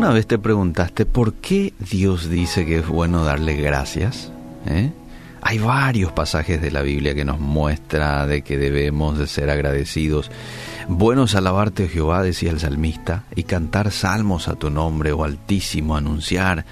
[0.00, 4.32] ¿Alguna vez te preguntaste por qué Dios dice que es bueno darle gracias?
[4.66, 4.90] ¿Eh?
[5.42, 10.30] Hay varios pasajes de la Biblia que nos muestra de que debemos de ser agradecidos.
[10.88, 15.94] Buenos alabarte, oh Jehová, decía el salmista, y cantar salmos a tu nombre, oh Altísimo,
[15.98, 16.64] anunciar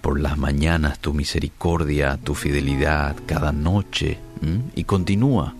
[0.00, 4.18] por las mañanas tu misericordia, tu fidelidad, cada noche.
[4.76, 5.52] Y continúa.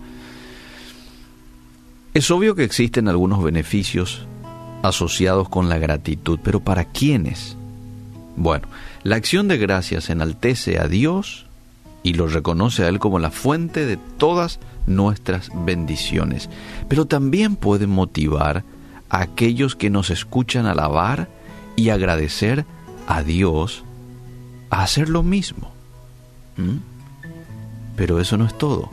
[2.13, 4.25] Es obvio que existen algunos beneficios
[4.81, 7.55] asociados con la gratitud, pero ¿para quiénes?
[8.35, 8.67] Bueno,
[9.03, 11.45] la acción de gracias enaltece a Dios
[12.03, 16.49] y lo reconoce a Él como la fuente de todas nuestras bendiciones,
[16.87, 18.63] pero también puede motivar
[19.09, 21.27] a aquellos que nos escuchan alabar
[21.75, 22.65] y agradecer
[23.07, 23.83] a Dios
[24.69, 25.71] a hacer lo mismo.
[26.57, 26.77] ¿Mm?
[27.95, 28.89] Pero eso no es todo.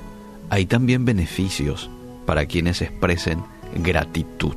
[0.50, 1.90] Hay también beneficios
[2.26, 3.42] para quienes expresen
[3.74, 4.56] gratitud.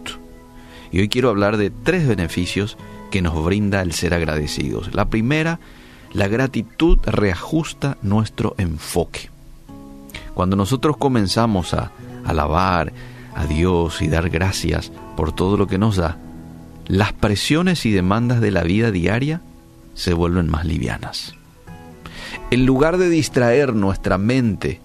[0.92, 2.78] Y hoy quiero hablar de tres beneficios
[3.12, 4.94] que nos brinda el ser agradecidos.
[4.94, 5.60] La primera,
[6.14, 9.30] la gratitud reajusta nuestro enfoque.
[10.34, 11.92] Cuando nosotros comenzamos a
[12.26, 12.94] alabar
[13.36, 16.18] a Dios y dar gracias por todo lo que nos da,
[16.88, 19.42] las presiones y demandas de la vida diaria
[19.94, 21.36] se vuelven más livianas.
[22.52, 24.82] En lugar de distraer nuestra mente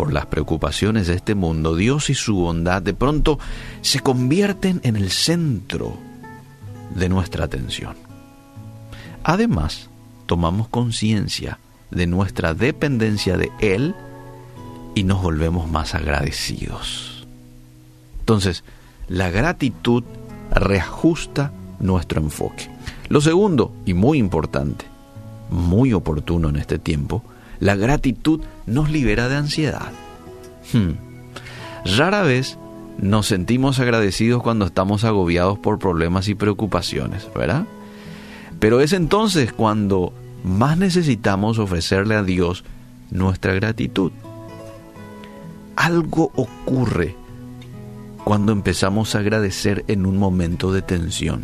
[0.00, 3.38] por las preocupaciones de este mundo, Dios y su bondad de pronto
[3.82, 5.98] se convierten en el centro
[6.94, 7.96] de nuestra atención.
[9.24, 9.90] Además,
[10.24, 11.58] tomamos conciencia
[11.90, 13.94] de nuestra dependencia de Él
[14.94, 17.26] y nos volvemos más agradecidos.
[18.20, 18.64] Entonces,
[19.06, 20.02] la gratitud
[20.50, 22.70] reajusta nuestro enfoque.
[23.10, 24.86] Lo segundo, y muy importante,
[25.50, 27.22] muy oportuno en este tiempo,
[27.60, 29.92] la gratitud nos libera de ansiedad.
[30.72, 30.92] Hmm.
[31.96, 32.58] Rara vez
[32.98, 37.66] nos sentimos agradecidos cuando estamos agobiados por problemas y preocupaciones, ¿verdad?
[38.58, 40.12] Pero es entonces cuando
[40.44, 42.64] más necesitamos ofrecerle a Dios
[43.10, 44.12] nuestra gratitud.
[45.76, 47.16] Algo ocurre
[48.24, 51.42] cuando empezamos a agradecer en un momento de tensión.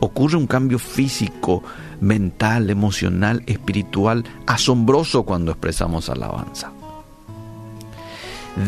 [0.00, 1.62] Ocurre un cambio físico,
[2.02, 6.72] mental, emocional, espiritual, asombroso cuando expresamos alabanza.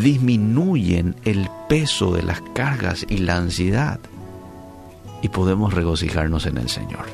[0.01, 3.99] Disminuyen el peso de las cargas y la ansiedad
[5.21, 7.07] y podemos regocijarnos en el Señor.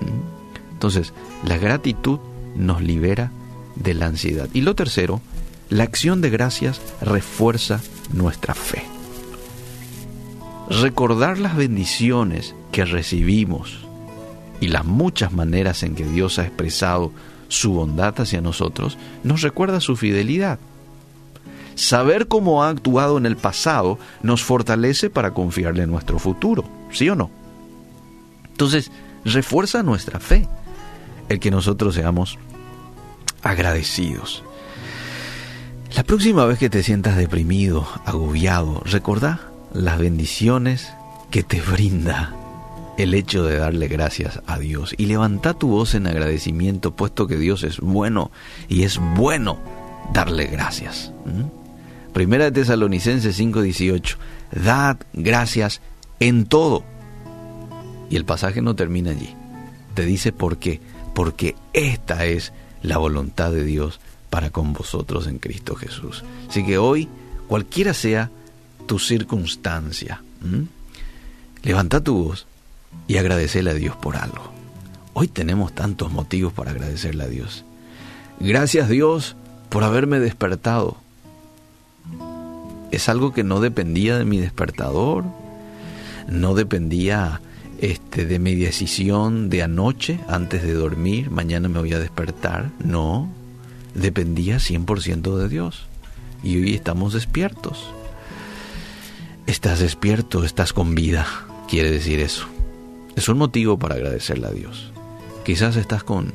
[0.00, 0.72] ¿Mm?
[0.72, 1.12] Entonces,
[1.44, 2.18] la gratitud
[2.56, 3.30] nos libera
[3.76, 4.48] de la ansiedad.
[4.54, 5.20] Y lo tercero,
[5.68, 7.80] la acción de gracias refuerza
[8.12, 8.82] nuestra fe.
[10.70, 13.85] Recordar las bendiciones que recibimos
[14.60, 17.12] y las muchas maneras en que Dios ha expresado
[17.48, 20.58] su bondad hacia nosotros, nos recuerda su fidelidad.
[21.74, 27.08] Saber cómo ha actuado en el pasado nos fortalece para confiarle en nuestro futuro, ¿sí
[27.10, 27.30] o no?
[28.48, 28.90] Entonces,
[29.24, 30.48] refuerza nuestra fe
[31.28, 32.38] el que nosotros seamos
[33.42, 34.42] agradecidos.
[35.94, 39.40] La próxima vez que te sientas deprimido, agobiado, recordá
[39.72, 40.92] las bendiciones
[41.30, 42.34] que te brinda
[42.96, 47.36] el hecho de darle gracias a Dios y levanta tu voz en agradecimiento, puesto que
[47.36, 48.30] Dios es bueno
[48.68, 49.58] y es bueno
[50.12, 51.12] darle gracias.
[52.12, 54.16] Primera de Tesalonicenses 5:18,
[54.64, 55.82] dad gracias
[56.20, 56.84] en todo.
[58.08, 59.34] Y el pasaje no termina allí.
[59.94, 60.80] Te dice por qué.
[61.14, 62.52] Porque esta es
[62.82, 66.24] la voluntad de Dios para con vosotros en Cristo Jesús.
[66.48, 67.08] Así que hoy,
[67.48, 68.30] cualquiera sea
[68.86, 70.22] tu circunstancia,
[71.62, 72.46] levanta tu voz
[73.08, 74.52] y agradecerle a Dios por algo.
[75.12, 77.64] Hoy tenemos tantos motivos para agradecerle a Dios.
[78.40, 79.36] Gracias Dios
[79.68, 80.96] por haberme despertado.
[82.90, 85.24] Es algo que no dependía de mi despertador,
[86.28, 87.40] no dependía
[87.80, 92.70] este, de mi decisión de anoche antes de dormir, mañana me voy a despertar.
[92.82, 93.28] No,
[93.94, 95.86] dependía 100% de Dios.
[96.42, 97.90] Y hoy estamos despiertos.
[99.46, 101.26] Estás despierto, estás con vida,
[101.68, 102.46] quiere decir eso.
[103.16, 104.92] Es un motivo para agradecerle a Dios.
[105.44, 106.34] Quizás estás con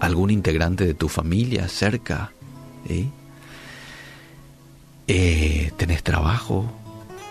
[0.00, 2.32] algún integrante de tu familia cerca.
[2.88, 3.06] ¿eh?
[5.06, 6.64] Eh, tenés trabajo,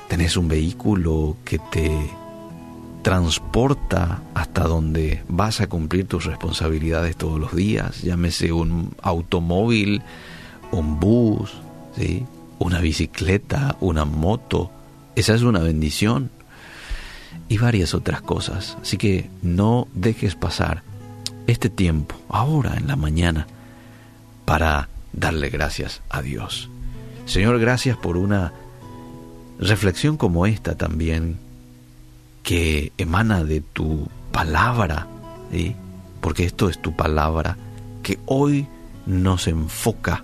[0.07, 1.91] tenés un vehículo que te
[3.01, 10.03] transporta hasta donde vas a cumplir tus responsabilidades todos los días, llámese un automóvil,
[10.71, 11.51] un bus,
[11.97, 12.23] ¿sí?
[12.59, 14.69] una bicicleta, una moto.
[15.15, 16.29] Esa es una bendición
[17.49, 18.77] y varias otras cosas.
[18.81, 20.83] Así que no dejes pasar
[21.47, 23.47] este tiempo, ahora en la mañana,
[24.45, 26.69] para darle gracias a Dios.
[27.25, 28.53] Señor, gracias por una
[29.59, 31.37] reflexión como esta también,
[32.43, 35.07] que emana de tu palabra,
[36.19, 37.57] porque esto es tu palabra,
[38.01, 38.67] que hoy
[39.05, 40.23] nos enfoca,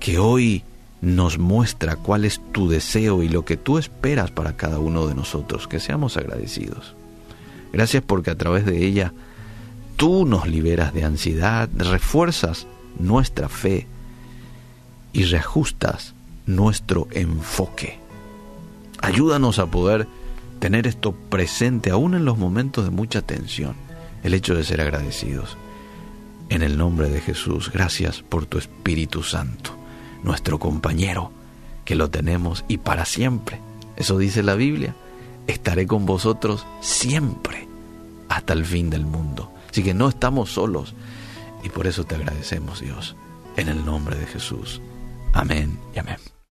[0.00, 0.64] que hoy
[1.02, 5.14] nos muestra cuál es tu deseo y lo que tú esperas para cada uno de
[5.14, 6.94] nosotros, que seamos agradecidos.
[7.72, 9.12] Gracias porque a través de ella
[9.96, 12.66] tú nos liberas de ansiedad, refuerzas
[12.98, 13.88] nuestra fe
[15.12, 16.14] y reajustas
[16.46, 17.98] nuestro enfoque.
[19.00, 20.06] Ayúdanos a poder
[20.60, 23.74] tener esto presente aún en los momentos de mucha tensión,
[24.22, 25.56] el hecho de ser agradecidos.
[26.48, 29.76] En el nombre de Jesús, gracias por tu Espíritu Santo,
[30.22, 31.30] nuestro compañero,
[31.84, 33.60] que lo tenemos y para siempre.
[33.96, 34.94] Eso dice la Biblia.
[35.46, 37.68] Estaré con vosotros siempre,
[38.28, 39.52] hasta el fin del mundo.
[39.70, 40.94] Así que no estamos solos
[41.62, 43.16] y por eso te agradecemos, Dios,
[43.56, 44.80] en el nombre de Jesús.
[45.32, 46.31] Amén y amén.